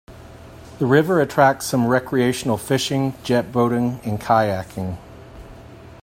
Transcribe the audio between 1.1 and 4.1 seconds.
attracts some recreational fishing, jetboating